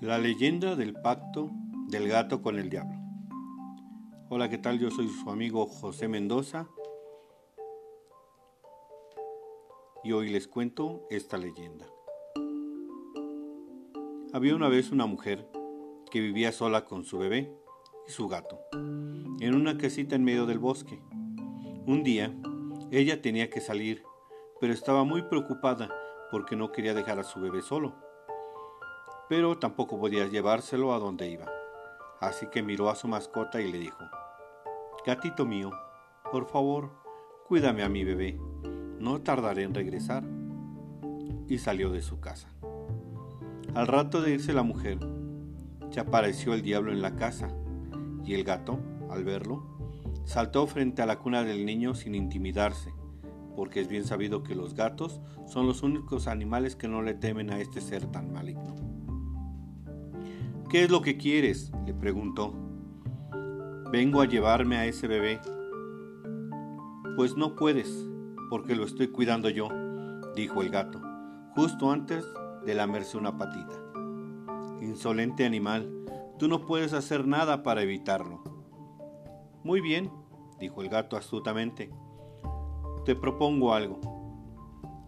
[0.00, 1.50] La leyenda del pacto
[1.88, 2.98] del gato con el diablo.
[4.28, 4.78] Hola, ¿qué tal?
[4.78, 6.68] Yo soy su amigo José Mendoza
[10.02, 11.86] y hoy les cuento esta leyenda.
[14.32, 15.48] Había una vez una mujer
[16.10, 17.54] que vivía sola con su bebé
[18.08, 18.58] y su gato
[19.42, 21.02] en una casita en medio del bosque.
[21.86, 22.32] Un día,
[22.92, 24.04] ella tenía que salir,
[24.60, 25.90] pero estaba muy preocupada
[26.30, 27.94] porque no quería dejar a su bebé solo.
[29.32, 31.46] Pero tampoco podía llevárselo a donde iba.
[32.20, 34.04] Así que miró a su mascota y le dijo,
[35.06, 35.70] Gatito mío,
[36.30, 36.90] por favor,
[37.48, 38.38] cuídame a mi bebé,
[38.98, 40.22] no tardaré en regresar.
[41.48, 42.50] Y salió de su casa.
[43.74, 44.98] Al rato de irse la mujer,
[45.88, 47.48] se apareció el diablo en la casa,
[48.26, 49.64] y el gato, al verlo,
[50.26, 52.92] saltó frente a la cuna del niño sin intimidarse
[53.56, 57.50] porque es bien sabido que los gatos son los únicos animales que no le temen
[57.50, 58.91] a este ser tan maligno.
[60.72, 61.70] ¿Qué es lo que quieres?
[61.86, 62.54] le preguntó.
[63.92, 65.38] Vengo a llevarme a ese bebé.
[67.14, 68.08] Pues no puedes,
[68.48, 69.68] porque lo estoy cuidando yo,
[70.34, 71.00] dijo el gato,
[71.54, 72.26] justo antes
[72.64, 73.74] de lamerse una patita.
[74.80, 75.92] Insolente animal,
[76.38, 78.42] tú no puedes hacer nada para evitarlo.
[79.62, 80.10] Muy bien,
[80.58, 81.90] dijo el gato astutamente
[83.04, 84.00] te propongo algo.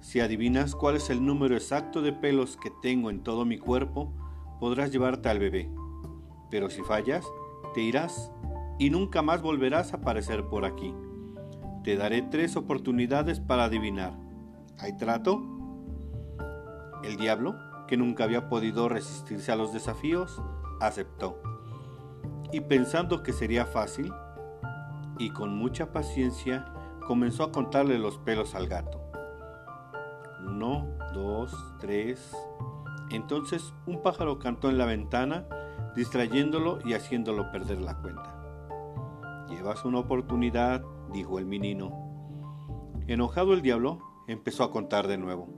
[0.00, 4.12] Si adivinas cuál es el número exacto de pelos que tengo en todo mi cuerpo,
[4.60, 5.70] podrás llevarte al bebé.
[6.50, 7.26] Pero si fallas,
[7.74, 8.32] te irás
[8.78, 10.94] y nunca más volverás a aparecer por aquí.
[11.82, 14.18] Te daré tres oportunidades para adivinar.
[14.78, 15.42] ¿Hay trato?
[17.04, 20.42] El diablo, que nunca había podido resistirse a los desafíos,
[20.80, 21.40] aceptó.
[22.52, 24.12] Y pensando que sería fácil,
[25.18, 26.66] y con mucha paciencia,
[27.06, 29.00] comenzó a contarle los pelos al gato.
[30.44, 32.34] Uno, dos, tres.
[33.10, 35.46] Entonces un pájaro cantó en la ventana,
[35.94, 38.36] distrayéndolo y haciéndolo perder la cuenta.
[39.48, 41.90] Llevas una oportunidad, dijo el menino.
[43.06, 45.48] Enojado el diablo, empezó a contar de nuevo.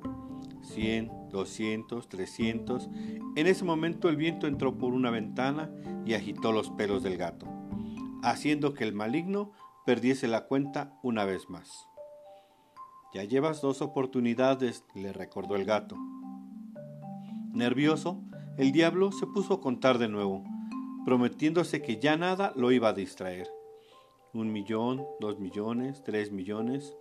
[0.60, 2.90] Cien, doscientos, trescientos.
[3.36, 5.70] En ese momento el viento entró por una ventana
[6.04, 7.46] y agitó los pelos del gato,
[8.22, 9.52] haciendo que el maligno
[9.86, 11.88] perdiese la cuenta una vez más.
[13.14, 15.96] Ya llevas dos oportunidades, le recordó el gato.
[17.52, 18.22] Nervioso,
[18.56, 20.44] el diablo se puso a contar de nuevo,
[21.04, 23.48] prometiéndose que ya nada lo iba a distraer.
[24.34, 26.96] Un millón, dos millones, tres millones.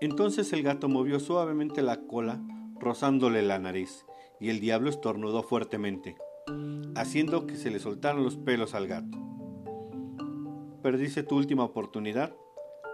[0.00, 2.40] Entonces el gato movió suavemente la cola,
[2.78, 4.06] rozándole la nariz,
[4.40, 6.16] y el diablo estornudó fuertemente,
[6.94, 9.18] haciendo que se le soltaran los pelos al gato.
[10.82, 12.34] Perdiste tu última oportunidad.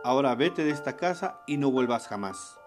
[0.04, 2.58] Ahora vete de esta casa y no vuelvas jamás.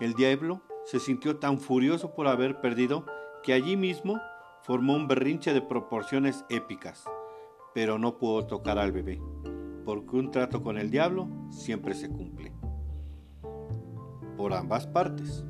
[0.00, 3.04] El diablo se sintió tan furioso por haber perdido
[3.42, 4.18] que allí mismo
[4.62, 7.04] formó un berrinche de proporciones épicas,
[7.74, 9.20] pero no pudo tocar al bebé,
[9.84, 12.52] porque un trato con el diablo siempre se cumple.
[14.38, 15.44] Por ambas partes.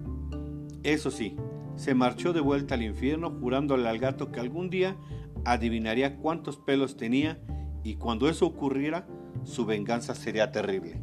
[0.82, 1.36] Eso sí,
[1.76, 4.96] se marchó de vuelta al infierno jurándole al gato que algún día
[5.44, 7.40] adivinaría cuántos pelos tenía
[7.84, 9.06] y cuando eso ocurriera,
[9.44, 11.00] su venganza sería terrible.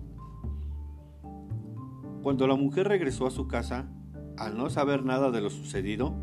[2.22, 3.90] Cuando la mujer regresó a su casa,
[4.38, 6.14] al no saber nada de lo sucedido,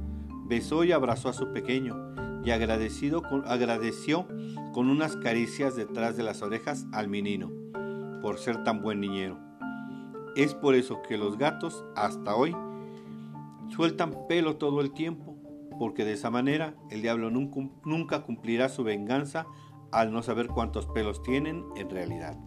[0.47, 2.13] besó y abrazó a su pequeño
[2.45, 4.27] y agradecido agradeció
[4.73, 7.51] con unas caricias detrás de las orejas al menino
[8.21, 9.39] por ser tan buen niñero.
[10.37, 12.57] Es por eso que los gatos hasta hoy
[13.69, 15.37] sueltan pelo todo el tiempo,
[15.79, 19.47] porque de esa manera el diablo nunca, nunca cumplirá su venganza
[19.91, 22.39] al no saber cuántos pelos tienen en realidad.